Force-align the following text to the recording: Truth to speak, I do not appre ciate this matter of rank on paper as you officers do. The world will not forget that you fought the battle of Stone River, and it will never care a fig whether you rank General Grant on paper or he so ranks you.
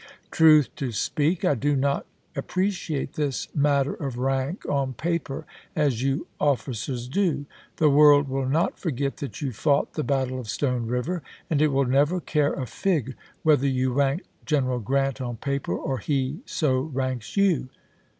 Truth 0.31 0.73
to 0.77 0.91
speak, 0.91 1.45
I 1.45 1.53
do 1.53 1.75
not 1.75 2.07
appre 2.33 2.69
ciate 2.69 3.11
this 3.11 3.53
matter 3.53 3.93
of 3.93 4.17
rank 4.17 4.65
on 4.65 4.93
paper 4.95 5.45
as 5.75 6.01
you 6.01 6.25
officers 6.39 7.07
do. 7.07 7.45
The 7.75 7.87
world 7.91 8.27
will 8.27 8.47
not 8.47 8.79
forget 8.79 9.17
that 9.17 9.41
you 9.43 9.51
fought 9.51 9.93
the 9.93 10.03
battle 10.03 10.39
of 10.39 10.49
Stone 10.49 10.87
River, 10.87 11.21
and 11.51 11.61
it 11.61 11.67
will 11.67 11.85
never 11.85 12.19
care 12.19 12.53
a 12.53 12.65
fig 12.65 13.13
whether 13.43 13.67
you 13.67 13.93
rank 13.93 14.23
General 14.43 14.79
Grant 14.79 15.21
on 15.21 15.37
paper 15.37 15.75
or 15.77 15.99
he 15.99 16.39
so 16.47 16.79
ranks 16.79 17.37
you. 17.37 17.69